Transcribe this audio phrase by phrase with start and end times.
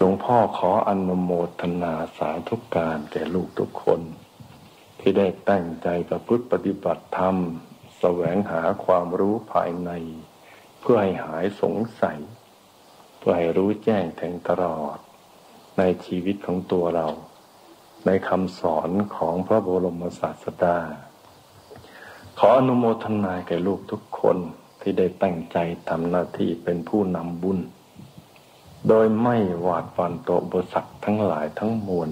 [0.00, 4.00] หลวงพ่อขออนุโมทนาสาธุการแก่ลูกทุกคน
[5.00, 7.36] ที่ได้ตั้งใจประพฤติปฏิบัติธรรม
[7.98, 9.90] แสวงหาความรู้ภายใน
[10.80, 12.18] เพื่อให้หายสงสัย
[13.18, 14.98] เพื่อให้รู้แจ้งแทงตลอด
[15.78, 17.08] ในชีวิตของตัวเรา
[18.06, 20.78] ในคำสอนของพระบรมศาสดา
[22.38, 24.38] ขออนุโมทนาแก่ลูกทุกคน
[24.80, 25.56] ที่ได้ตั้งใจ
[25.88, 27.60] ทำหน้าที่เป็นผู้นำบุญ
[28.86, 32.10] โดยไม่หวาดฟันโตบสักทั้งหลายทั้งมวล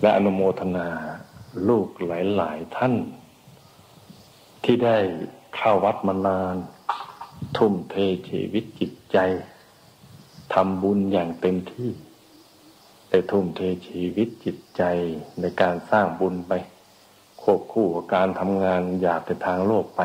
[0.00, 0.88] และอนุโมทนา
[1.68, 2.10] ลูกห
[2.40, 2.94] ลาย ๆ ท่าน
[4.64, 4.98] ที่ได้
[5.54, 6.56] เข้าวัดมานาน
[7.56, 7.94] ทุ่มเท
[8.28, 9.18] ชีวิตจิตใจ
[10.54, 11.90] ทำบุญอย่างเต็มที่
[13.10, 14.82] ได้ทุ่มเทชีวิตจิตใจ
[15.40, 16.52] ในการสร้างบุญไป
[17.42, 20.02] ควบคู่กับการทำงานอยากไปทางโลกไป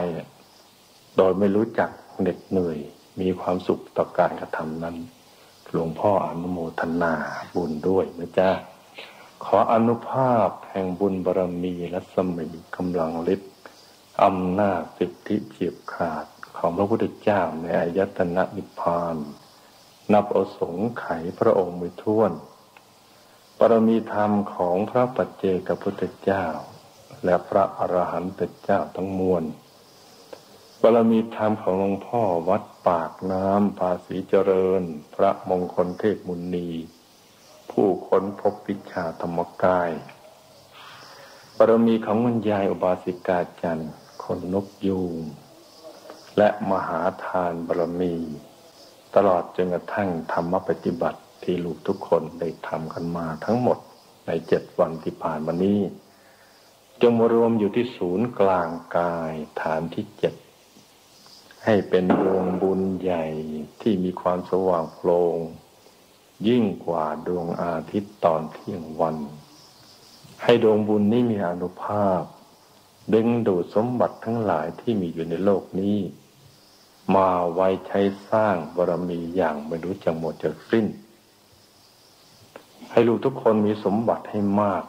[1.17, 2.79] โดยไม่รู้จักเหน็ดเหนื่อย
[3.19, 4.97] มีความสุขต่อการกระทำนั้น
[5.71, 7.13] หลวงพ่ออนุโมทนา
[7.55, 8.49] บุญด้วยนะจ๊ะ
[9.45, 13.53] ขออนุภาพแห่งบุญบารมีและสมีกำลังฤทธิ์
[14.23, 16.25] อำนาจสิทธิเฉียบขาด
[16.57, 19.17] ของพระพุทธเจ้าในอายตนะนิพพาน
[20.13, 21.05] นับอสงไข
[21.39, 22.31] พระองค์ไม่ท้วน
[23.57, 26.45] บารมีธรรมของพระปัจเจกพุทธเจ้า
[27.25, 29.43] และพระอรหันตเจ้าทั้งมวล
[30.85, 34.83] บารมีธรรมของหลวงพ่อวัดปากน้ำภาษีเจริญ
[35.15, 36.69] พระมงคลเทพมุนี
[37.71, 39.91] ผู้ค้นพบวิชาธรรมกาย
[41.57, 45.15] บารมีของมุญยายอุบาสิกาจันทร์คนนกยูง
[46.37, 48.15] และมหาทานบารมี
[49.15, 53.77] ตลอดจนกระทั่งธรรมปฏิบัติที่ลูกทุกคนได้ทำกันมาทั้งหมด
[54.25, 55.79] ในเจ็ดวันที่ผ่านมานี้
[57.01, 60.33] จงมารวมอยู่ที่ศูนย์กลางกายฐานที่เจ็ด
[61.65, 63.25] ให้เป็นดวงบุญใหญ่
[63.81, 65.37] ที่มีความสว่างโปร่ง
[66.47, 69.17] ยิ่งกว่าดวงอาทิตย์ตอนเที่ยงวัน
[70.43, 72.21] ให้ดวงบุญนี้มีอนุภาพ
[73.13, 75.97] ดึงดูดสมบัติทั้งหลายที่มีอยู่ในโลกนี้
[77.15, 80.85] มาไว้ใช้สร้างบารมีอย่างไม่รู้จักหมดจะสิ้น
[82.91, 84.83] ให้ลูกทุกคนมีสมบัติให้มาก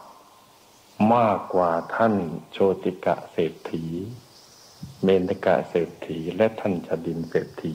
[1.15, 2.15] มากกว่าท่าน
[2.53, 3.85] โชติกะเศรษฐี
[5.05, 7.75] เมนกะเศรษฐีและท่านชดินเศรษฐี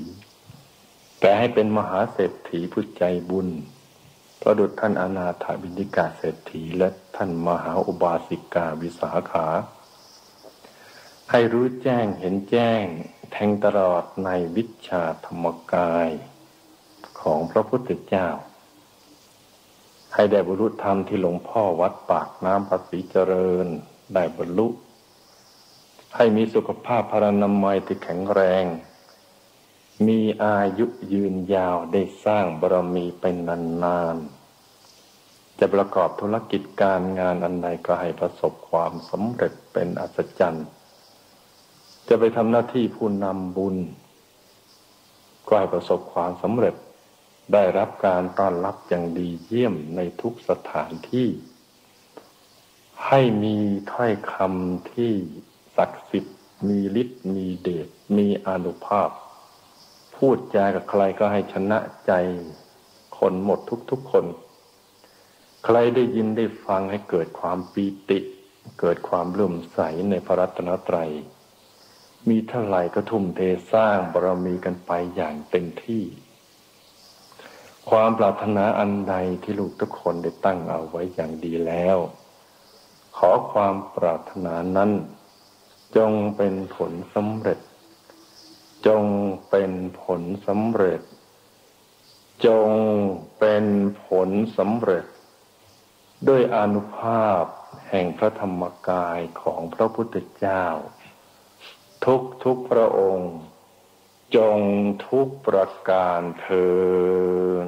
[1.19, 3.47] แต่ให้เป็นมหาเศรษฐีผู้ใจบุญ
[4.41, 9.47] ประดุจท่านอนาถบินิกาเศรษฐีและท่านมหาอุบาสิกาวิสาขา
[11.31, 12.83] ให้รู้แจ้งเห็นแจ้ง
[13.31, 16.09] แทงตลอดในวิชาธรรมกาย
[17.21, 18.27] ของพระพุทธเจ้า
[20.13, 23.67] ให้ได้บรรลุธรรมที่หลวงพ่อวัดปากน้ำภาษีเจริญ
[24.13, 24.67] ได้บรรลุ
[26.15, 28.65] ให้มีสุขภาพพรรณนามัยที่แข็งแรง
[30.07, 33.35] มีอายุยืนยาวได้สร้างบารมีเป็น
[33.83, 40.67] นานๆ จะประกอบธุรกิจการงานอันใดก็ให้ประสบความสำเร็จเป็นอัศจรรย์
[42.07, 43.75] จะไปทำหน้าที่ผู้นำบุญ
[45.47, 46.75] ก็ให้ประสบความสำเร็จ
[47.53, 51.29] ได้รับการต้อนรับอย่างดีเยี่ยมในทุกสถานที่
[53.07, 53.57] ให้มี
[53.91, 55.13] ถ้อยคำที่
[55.79, 56.35] ศักดิ์สิทธิ์
[56.67, 59.09] มีฤทธิ์มีเดชมีอนุภาพ
[60.15, 62.11] พูดจากับใครก็ให้ชนะใจ
[63.17, 63.59] คนหมด
[63.91, 64.25] ทุกๆคน
[65.65, 68.19] ใครได้ยินได้ฟังให้เกิดความปีติ
[68.79, 69.79] เกิดความเลื่อมใส
[70.09, 71.11] ในพระรัตนตรัย
[72.29, 73.39] มีเท่าไหร่ก็ทุ่มเท
[73.73, 76.03] สร้างบารมีกันไปอย่างเต็มที่
[77.89, 81.97] ความปรารถนาอันใดที่ลูกทุกคนได้ตั้งเอาไว้อย่างดีแล้ว
[83.17, 84.91] ขอความปรารถนานั้น
[85.97, 87.59] จงเป็นผลสำเร็จ
[88.87, 89.03] จง
[89.49, 91.01] เป็นผลสำเร็จ
[92.45, 92.69] จง
[93.39, 93.65] เป็น
[94.05, 95.05] ผลสำเร็จ
[96.27, 97.43] ด้วยอนุภาพ
[97.89, 100.65] แห่งพระธรรมกายของพระพุทธเจ้า
[102.05, 103.35] ทุกทุกพระองค์
[104.35, 104.59] จง
[105.07, 106.69] ทุกประการเทิ